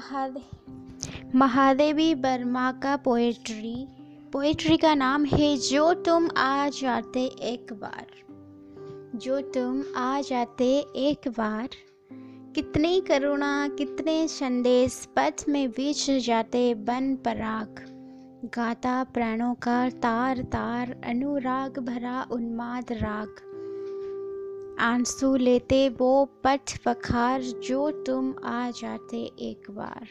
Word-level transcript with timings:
महादेव 0.00 1.30
महादेवी 1.34 2.14
वर्मा 2.14 2.72
का 2.72 2.96
poetry 2.96 3.88
poetry 4.32 4.76
का 4.76 4.94
नाम 4.94 5.24
है 5.24 5.56
जो 5.56 5.94
तुम 5.94 6.28
आ 6.36 6.68
जाते 6.68 7.24
एक 7.24 7.72
बार। 7.72 8.06
जो 9.18 9.40
तुम 9.40 9.82
आ 9.96 10.20
जाते 10.20 10.78
एक 10.78 11.28
बार, 11.28 11.68
कितनी 12.54 13.00
करुणा, 13.00 13.68
कितने 13.68 14.28
संदेश 14.28 15.08
पथ 15.16 15.44
में 15.48 15.70
बीच 15.70 16.10
जाते 16.10 16.74
बन 16.74 17.16
पराग। 17.16 17.84
गाता 18.54 19.04
प्राणों 19.04 19.54
का 19.54 19.90
तार 19.90 20.38
तार 20.38 21.00
अनुराग 21.04 21.78
भरा 21.78 22.26
उन्माद 22.30 22.92
राग। 22.92 23.49
आँसू 24.80 25.36
लेते 25.36 25.88
वो 25.88 26.24
पठ 26.24 26.78
पखार 26.78 27.42
जो 27.42 27.90
तुम 27.90 28.34
आ 28.44 28.70
जाते 28.70 29.22
एक 29.38 29.70
बार। 29.70 30.06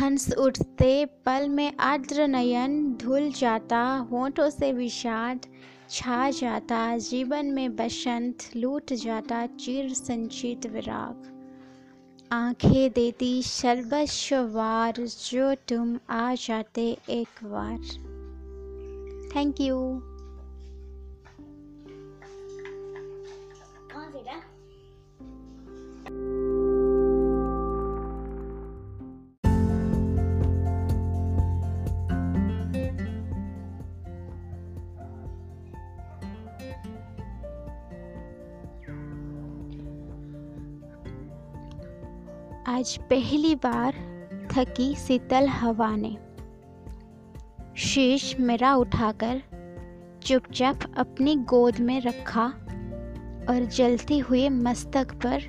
हंस 0.00 0.34
उठते 0.38 1.04
पल 1.04 1.48
में 1.48 1.76
आर्द्र 1.76 2.28
नयन, 2.28 2.94
धुल 2.94 3.30
जाता 3.30 4.08
होठों 4.12 4.50
से 4.50 4.72
विषाद, 4.72 5.40
छा 5.90 6.30
जाता 6.30 6.98
जीवन 6.98 7.46
में 7.46 7.76
बसंत, 7.76 8.38
लूट 8.56 8.92
जाता 8.92 9.46
चिर 9.46 9.94
संचित 9.94 10.66
विराग। 10.66 11.34
आँखें 12.32 12.92
देती 12.92 13.42
सर्वस्वार 13.42 14.94
जो 14.98 15.54
तुम 15.54 15.98
आ 16.10 16.34
जाते 16.34 16.96
एक 17.08 17.44
बार। 17.44 17.78
थैंक 19.36 19.60
यू 19.60 20.02
आज 42.68 42.96
पहली 42.96 43.54
बार 43.54 43.94
थकी 44.52 44.94
शीतल 44.94 45.46
हवा 45.48 45.96
ने। 45.96 46.16
शीश 47.76 48.36
मेरा 48.40 48.74
उठाकर 48.74 49.42
चुपचाप 50.22 50.78
अपनी 50.96 51.36
गोद 51.36 51.78
में 51.78 52.00
रखा 52.00 52.46
और 53.48 53.64
जलते 53.64 54.18
हुए 54.18 54.48
मस्तक 54.48 55.14
पर 55.14 55.40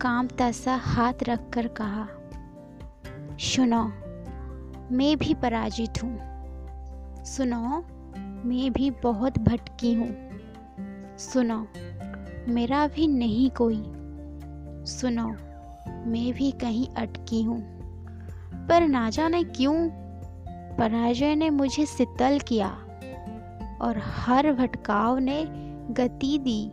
कामता 0.00 0.52
सा 0.52 0.74
हाथ 0.74 1.12
रखकर 1.22 1.66
कहा, 1.66 2.08
सुनो, 3.38 3.84
मैं 4.96 5.16
भी 5.16 5.34
पराजित 5.34 6.02
हूँ। 6.02 6.18
सुनो, 7.24 7.84
मैं 8.18 8.72
भी 8.72 8.90
बहुत 8.90 9.38
भटकी 9.38 9.94
हूँ। 9.94 10.30
सुनो, 11.18 11.66
मेरा 12.48 12.86
भी 12.86 13.06
नहीं 13.06 13.50
कोई। 13.50 13.82
सुनो 14.86 15.34
मैं 15.88 16.32
भी 16.32 16.50
कहीं 16.50 16.88
अटकी 16.88 17.42
हूँ। 17.42 17.60
पर 18.68 18.88
ना 18.88 19.10
जाने 19.10 19.44
क्यों, 19.44 19.88
पराजय 20.76 21.34
ने 21.34 21.50
मुझे 21.50 21.86
शीतल 21.86 22.38
किया 22.38 22.68
और 23.80 23.98
हर 23.98 24.52
भटकाव 24.52 25.18
ने 25.18 25.44
गति 25.90 26.38
दी। 26.38 26.70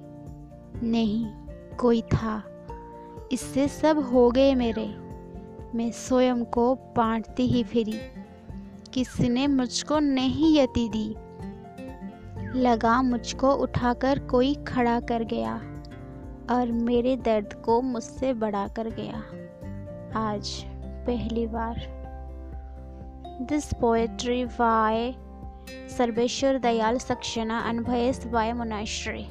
नहीं, 0.89 1.25
कोई 1.79 2.01
था। 2.01 2.43
इससे 3.31 3.67
सब 3.67 3.99
हो 3.99 4.31
गए 4.31 4.55
मेरे। 4.55 4.95
मैं 5.75 5.91
स्वयं 5.91 6.45
को 6.45 6.75
बांटती 6.75 7.47
ही 7.47 7.63
फिरी। 7.63 7.99
किसी 8.93 9.29
ने 9.29 9.47
मुझको 9.47 9.99
नहीं 9.99 10.59
यति 10.59 10.89
दी। 10.95 11.15
लगा 12.59 13.01
मुझको 13.01 13.53
उठाकर 13.53 14.19
कोई 14.19 14.55
खड़ा 14.55 14.99
कर 14.99 15.23
गया। 15.23 15.61
और 16.49 16.71
मेरे 16.71 17.15
दर्द 17.15 17.53
को 17.53 17.81
मुझसे 17.81 18.33
बढ़ा 18.33 18.67
कर 18.67 18.89
गया। 18.89 19.17
आज 20.29 20.63
पहली 21.05 21.47
बार। 21.47 21.99
This 23.41 23.73
poetry 23.73 24.45
by 24.45 25.15
Sarveshwar 25.97 26.57
Dayal 26.57 26.97
Saxena 26.97 27.59
अनभयस 27.59 28.25
by 28.27 28.53
Manashri 28.53 29.27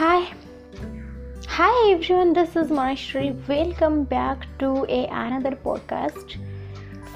Hi. 0.00 0.22
Hi 1.56 1.94
everyone, 1.94 2.30
this 2.34 2.56
is 2.56 2.70
Manashri. 2.70 3.30
Welcome 3.48 4.04
back 4.04 4.56
to 4.60 4.84
a 4.84 5.08
another 5.14 5.62
podcast 5.64 6.38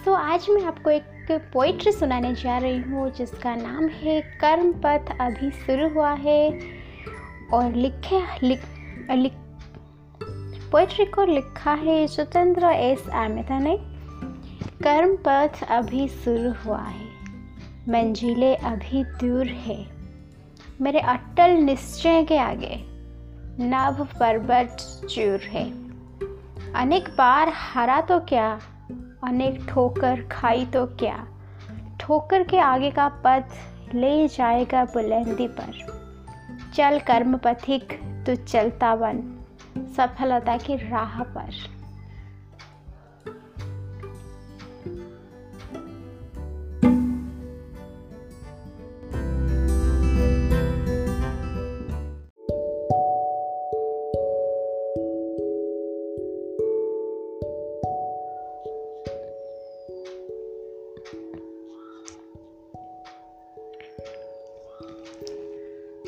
So 0.04 0.14
आज 0.14 0.46
मैं 0.50 0.64
आपको 0.64 0.90
एक 0.90 1.32
पोइट्री 1.32 1.92
सुनाने 1.92 2.34
जा 2.34 2.58
रही 2.58 2.78
हूँ 2.78 3.10
जिसका 3.10 3.54
नाम 3.54 3.88
है 3.88 4.20
कर्म 4.20 4.72
पथ 4.72 5.20
अभी 5.20 5.50
शुरू 5.50 5.88
हुआ 5.88 6.12
है। 6.12 6.60
और 7.52 7.72
लिखे 7.72 8.46
लिख 8.46 8.62
लिख 9.10 9.32
पोइट्री 10.72 11.04
को 11.04 11.24
लिखा 11.24 11.72
है 11.72 12.06
स्वतंत्र 12.06 12.64
एस 12.64 13.08
आमिता 13.08 13.58
ने। 13.58 13.78
कर्म 14.82 15.18
पथ 15.28 15.68
अभी 15.68 16.08
शुरू 16.08 16.52
हुआ 16.52 16.82
है। 16.82 17.06
मंजिलें 17.88 18.56
अभी 18.56 19.04
दूर 19.04 19.46
है। 19.46 19.97
मेरे 20.80 21.00
अटल 21.00 21.50
निश्चय 21.50 22.24
के 22.24 22.38
आगे 22.38 22.84
नभ 23.60 24.08
पर्वत 24.20 24.76
चूर 25.10 25.40
है। 25.40 25.64
अनेक 26.72 27.08
बार 27.08 27.48
हारा 27.54 28.00
तो 28.00 28.20
क्या, 28.20 28.60
अनेक 29.24 29.66
ठोकर 29.68 30.28
खाई 30.32 30.66
तो 30.66 30.86
क्या। 30.86 31.26
ठोकर 32.00 32.42
के 32.42 32.58
आगे 32.58 32.90
का 32.90 33.08
पथ 33.08 33.44
ले 33.94 34.28
जाएगा 34.28 34.84
बुलंदी 34.84 35.48
पर। 35.48 35.72
चल 36.74 36.98
कर्म 36.98 37.36
पथिक 37.36 38.00
तू 38.26 38.34
चलता 38.34 38.96
बन, 38.96 39.46
सफलता 39.96 40.56
की 40.56 40.76
राह 40.90 41.22
पर। 41.22 41.77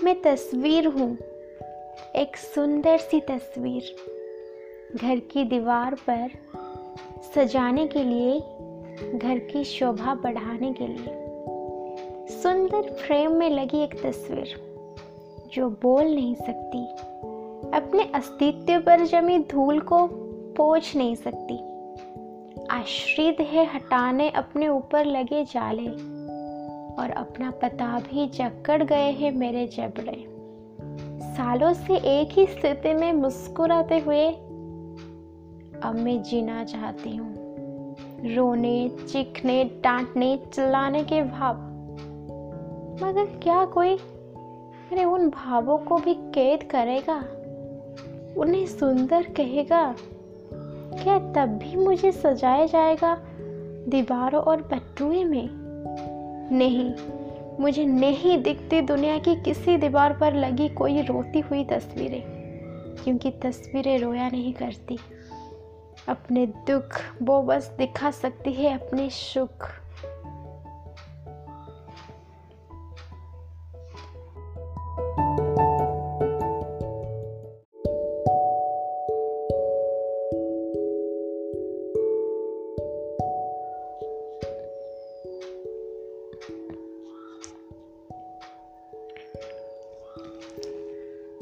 मैं 0.04 0.22
तस्वीर 0.22 0.86
हूँ। 0.86 1.16
एक 2.16 2.36
सुंदर 2.36 2.98
सी 2.98 3.20
तस्वीर। 3.20 3.96
घर 4.96 5.18
की 5.18 5.44
दीवार 5.44 5.94
पर 5.94 6.30
सजाने 7.34 7.86
के 7.86 8.02
लिए, 8.04 8.40
घर 9.18 9.38
की 9.38 9.64
शोभा 9.64 10.14
बढ़ाने 10.14 10.72
के 10.72 10.86
लिए। 10.86 11.26
सुंदर 12.28 12.82
फ्रेम 12.82 13.32
में 13.32 13.50
लगी 13.50 13.84
एक 13.84 13.94
तस्वीर, 13.94 14.54
जो 15.52 15.68
बोल 15.70 16.04
नहीं 16.04 16.34
सकती। 16.34 16.86
अपने 17.76 18.12
अस्तित्व 18.14 18.80
पर 18.80 19.00
जमी 19.00 19.38
धूल 19.38 19.80
को 19.80 20.06
पोछ 20.56 20.96
नहीं 20.96 21.16
सकती। 21.16 21.58
आश्रित 22.70 23.40
है 23.40 23.74
हटाने 23.74 24.30
अपने 24.30 24.68
ऊपर 24.68 25.04
लगे 25.04 25.44
जाले। 25.44 26.19
और 27.00 27.10
अपना 27.10 27.50
पता 27.50 27.98
भी 27.98 28.26
जकड़ 28.28 28.82
गए 28.82 29.10
हैं 29.10 29.32
मेरे 29.32 29.66
जबड़े। 29.66 30.26
सालों 31.22 31.72
से 31.72 31.94
एक 31.94 32.28
ही 32.32 32.46
स्थिति 32.46 32.94
में 32.94 33.12
मुस्कुराते 33.12 33.98
हुए 33.98 34.30
अब 35.82 35.96
मैं 35.98 36.22
जीना 36.22 36.64
चाहती 36.64 37.16
हूँ। 37.16 37.34
रोने, 38.34 38.88
चीखने, 38.88 39.64
डांटने, 39.64 40.36
चिल्लाने 40.54 41.04
के 41.04 41.22
भाव। 41.22 41.54
मगर 43.04 43.24
क्या 43.42 43.64
कोई 43.64 43.94
मेरे 44.92 45.04
उन 45.04 45.30
भावों 45.30 45.78
को 45.78 45.98
भी 45.98 46.14
कैद 46.14 46.62
करेगा? 46.62 47.16
उन्हें 48.40 48.66
सुंदर 48.66 49.22
कहेगा? 49.22 49.94
क्या 51.02 51.18
तब 51.18 51.52
भी 51.52 51.76
मुझे 51.76 52.12
सजाया 52.12 52.66
जाएगा 52.66 53.18
दीवारों 53.88 54.42
और 54.42 54.62
बटुए 54.62 55.24
में? 55.24 55.59
नहीं। 56.52 56.92
मुझे 57.60 57.84
नहीं 57.84 58.42
दिखती 58.42 58.80
दुनिया 58.80 59.18
की 59.18 59.34
किसी 59.36 59.76
दीवार 59.76 60.12
पर 60.18 60.34
लगी 60.34 60.68
कोई 60.68 61.02
रोती 61.02 61.40
हुई 61.40 61.64
तस्वीरें, 61.64 62.22
क्योंकि 63.04 63.30
तस्वीरें 63.30 63.98
रोया 63.98 64.28
नहीं 64.28 64.52
करती। 64.52 64.98
अपने 66.08 66.46
दुख 66.46 67.00
वो 67.22 67.42
बस 67.42 67.74
दिखा 67.78 68.10
सकती 68.10 68.52
है 68.52 68.72
अपने 68.74 69.08
सुख। 69.10 69.66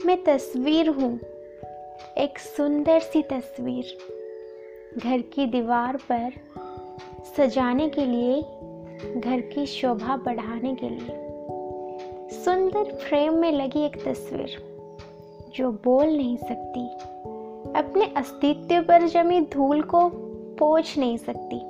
मैं 0.09 0.25
तस्वीर 0.25 0.89
हूँ। 0.89 1.21
एक 2.19 2.39
सुंदर 2.39 3.01
सी 3.01 3.23
तस्वीर। 3.23 3.99
घर 4.99 5.19
की 5.19 5.47
दीवार 5.47 5.97
पर 5.97 6.33
सजाने 7.37 7.89
के 7.89 8.07
लिए, 8.07 8.43
घर 9.21 9.41
की 9.41 9.67
शोभा 9.67 10.17
बढ़ाने 10.17 10.75
के 10.75 10.89
लिए। 10.89 11.29
सुंदर 12.45 12.95
फ्रेम 12.95 13.35
में 13.35 13.53
लगी 13.53 13.81
एक 13.81 13.97
तस्वीर, 14.09 14.57
जो 15.55 15.71
बोल 15.71 16.07
नहीं 16.07 16.37
सकती। 16.37 16.89
अपने 17.79 18.15
अस्तित्व 18.17 18.83
पर 18.83 19.09
जमी 19.09 19.41
धूल 19.41 19.83
को 19.83 20.09
पोछ 20.59 20.99
नहीं 20.99 21.17
सकती। 21.17 21.61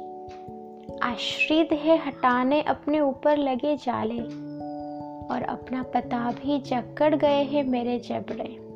आश्रित 1.03 1.73
है 1.73 1.99
हटाने 2.07 2.63
अपने 2.63 3.01
ऊपर 3.01 3.37
लगे 3.37 3.77
जाले। 3.77 4.48
और 5.31 5.43
अपना 5.43 5.83
पता 5.83 6.33
भी 6.33 6.59
जकड़ 6.59 7.15
गए 7.15 7.43
हैं 7.43 7.65
मेरे 7.65 7.99
जबड़े। 7.99 8.69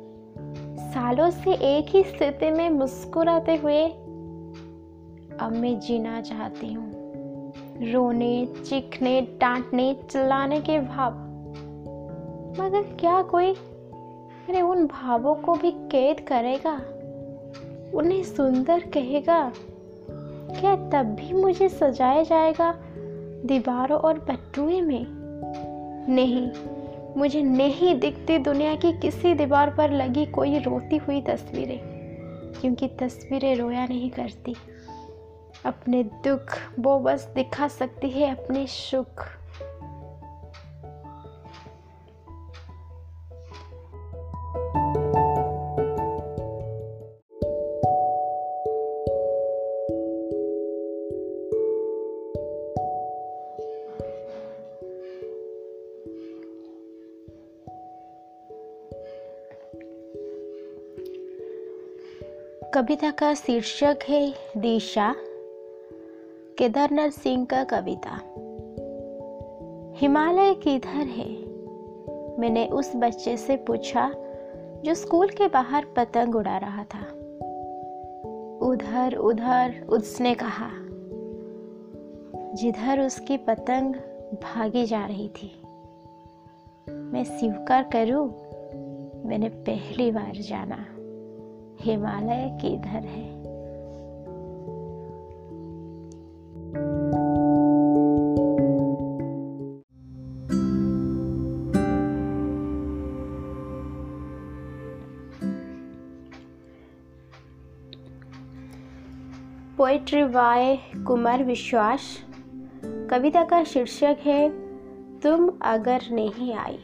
सालों 0.93 1.29
से 1.29 1.53
एक 1.53 1.85
ही 1.89 2.03
स्थिति 2.03 2.51
में 2.51 2.69
मुस्कुराते 2.69 3.55
हुए 3.55 3.89
अब 5.39 5.51
मैं 5.51 5.79
जीना 5.79 6.21
चाहती 6.21 6.73
हूँ। 6.73 7.03
रोने, 7.91 8.45
चीखने, 8.45 9.21
डांटने, 9.21 9.97
चिल्लाने 10.11 10.61
के 10.61 10.79
भाव। 10.79 11.11
मगर 12.61 12.95
क्या 12.99 13.21
कोई 13.21 13.51
मेरे 14.49 14.61
उन 14.61 14.87
भावों 14.87 15.35
को 15.35 15.55
भी 15.55 15.71
कैद 15.71 16.19
करेगा? 16.19 16.81
उन्हें 17.97 18.23
सुंदर 18.23 18.79
कहेगा? 18.79 19.51
क्या 20.59 20.75
तब 20.75 21.09
भी 21.09 21.33
मुझे 21.33 21.69
सजाया 21.69 22.23
जाएगा 22.23 22.75
दीवारों 23.45 23.99
और 23.99 24.19
पट्टुए 24.19 24.81
में? 24.81 25.22
नहीं, 26.09 26.51
मुझे 27.17 27.41
नहीं 27.41 27.99
दिखती 27.99 28.37
दुनिया 28.37 28.75
की 28.75 28.91
किसी 28.93 29.33
दीवार 29.33 29.75
पर 29.75 29.91
लगी 29.91 30.25
कोई 30.25 30.59
रोती 30.59 30.97
हुई 30.97 31.21
तस्वीरें, 31.21 31.79
क्योंकि 32.61 32.87
तस्वीरें 32.87 33.55
रोया 33.55 33.85
नहीं 33.85 34.09
करती। 34.11 34.55
अपने 35.65 36.03
दुख 36.03 36.57
वो 36.79 36.99
बस 36.99 37.31
दिखा 37.35 37.67
सकती 37.67 38.09
है 38.09 38.31
अपने 38.31 38.67
सुख। 38.67 39.25
कविता 62.73 63.11
का 63.11 63.33
शीर्षक 63.33 63.97
है 64.09 64.33
दिशा, 64.57 65.15
केदारनाथ 66.57 67.09
सिंह 67.09 67.45
का 67.45 67.63
कविता। 67.63 68.19
हिमालय 69.97 70.53
किधर 70.53 70.89
है? 70.89 71.29
मैंने 72.39 72.67
उस 72.67 72.91
बच्चे 72.95 73.37
से 73.37 73.55
पूछा, 73.55 74.13
जो 74.85 74.93
स्कूल 74.93 75.29
के 75.29 75.47
बाहर 75.47 75.85
पतंग 75.85 76.35
उड़ा 76.35 76.57
रहा 76.57 76.83
था। 76.83 77.03
उधर 78.67 79.15
उधर, 79.15 79.85
उसने 79.89 80.35
कहा, 80.35 80.69
जिधर 82.53 82.99
उसकी 83.05 83.37
पतंग 83.37 83.95
भागी 84.43 84.85
जा 84.85 85.05
रही 85.05 85.29
थी। 85.29 85.61
मैं 86.89 87.23
स्वीकार 87.23 87.83
करूँ, 87.83 88.27
मैंने 89.25 89.49
पहली 89.49 90.11
बार 90.11 90.31
जाना। 90.35 90.85
हिमालय 91.83 92.49
किधर 92.61 93.05
है। 93.05 93.31
पोएट्री 109.77 110.23
बाय 110.23 110.75
कुमार 111.07 111.43
विश्वास 111.43 112.01
कविता 113.09 113.43
का 113.43 113.63
शीर्षक 113.63 114.17
है, 114.25 114.49
तुम 115.19 115.49
अगर 115.61 116.01
नहीं 116.11 116.53
आई, 116.53 116.77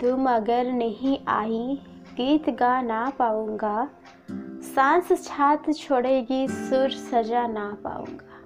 तुम 0.00 0.28
अगर 0.30 0.72
नहीं 0.72 1.18
आई 1.28 1.78
गीत 2.16 2.50
गा 2.50 2.82
ना 2.82 3.12
पाऊँगा। 3.18 3.88
सांस 4.74 5.24
छात 5.24 5.72
छोड़ेगी, 5.72 6.48
सुर 6.48 6.90
सजा 6.90 7.46
ना 7.46 7.76
पाऊँगा। 7.84 8.36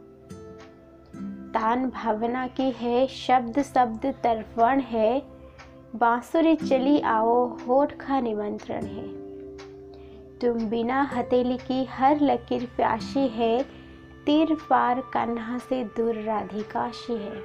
तान 1.53 1.91
भावना 1.91 2.47
की 2.47 2.71
है, 2.71 3.07
शब्द 3.07 3.63
शब्द 3.63 4.07
तर्पण 4.07 4.81
है। 4.81 5.23
बांसुरी 5.97 6.57
चली 6.57 7.01
आओ, 7.01 7.47
होठ 7.47 7.93
का 7.93 8.21
निमंत्रण 8.21 8.85
है। 8.85 9.09
तुम 10.39 10.69
बिना 10.69 11.03
हथेली 11.03 11.57
की 11.57 11.85
हर 11.85 12.21
लकीर 12.21 12.69
प्यासी 12.77 13.29
है। 13.29 13.63
तीर 14.27 14.55
पार 14.71 15.01
कन्हा 15.01 15.59
से 15.59 15.85
दूर 15.85 16.15
राधिकाशी 16.15 17.13
है। 17.13 17.43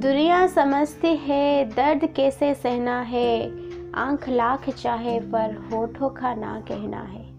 दुनिया 0.00 0.46
समझती 0.46 1.16
है, 1.16 1.64
दर्द 1.64 2.04
कैसे 2.06 2.54
सहना 2.54 3.00
है। 3.00 3.61
आँख 3.94 4.28
लाख 4.28 4.70
चाहे, 4.70 5.20
पर 5.20 5.68
होठों 5.72 6.08
का 6.08 6.34
ना 6.34 6.60
कहना 6.60 7.02
है। 7.02 7.32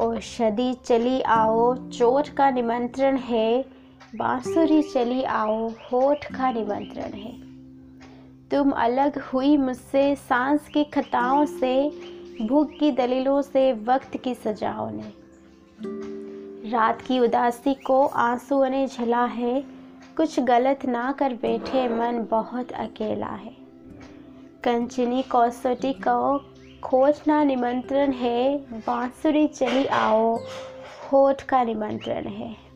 ओ 0.00 0.18
शदी 0.18 0.74
चली 0.74 1.20
आओ, 1.20 1.74
चोट 1.88 2.28
का 2.28 2.50
निमंत्रण 2.50 3.16
है। 3.16 3.64
बांसुरी 4.16 4.82
चली 4.82 5.22
आओ, 5.22 5.68
होठ 5.68 6.24
का 6.24 6.52
निमंत्रण 6.52 7.12
है। 7.12 7.52
तुम 8.48 8.70
अलग 8.70 9.18
हुई 9.18 9.56
मुझसे, 9.56 10.14
सांस 10.14 10.68
की 10.68 10.84
खताओं 10.84 11.46
से, 11.46 11.90
भूख 12.46 12.70
की 12.70 12.92
दलीलों 12.92 13.42
से, 13.42 13.72
वक्त 13.72 14.16
की 14.16 14.34
सजाओं 14.34 14.90
ने। 14.90 15.22
रात 16.70 17.02
की 17.02 17.20
उदासी 17.20 17.74
को 17.74 18.06
आंसुओं 18.06 18.68
ने 18.68 18.86
झला 18.86 19.24
है। 19.24 19.64
कुछ 20.16 20.40
गलत 20.40 20.86
ना 20.86 21.12
कर 21.12 21.34
बैठे, 21.34 21.88
मन 21.88 22.26
बहुत 22.30 22.72
अकेला 22.72 23.26
है। 23.26 23.62
कंचनी 24.64 25.22
कौसटी 25.22 25.92
को 25.92 26.38
खोजना 26.82 27.44
निमंत्रण 27.44 28.12
है 28.12 28.56
बांसुरी 28.58 29.46
चली 29.46 29.86
आओ 29.86 30.36
होठ 31.12 31.42
का 31.42 31.62
निमंत्रण 31.64 32.26
है। 32.26 32.71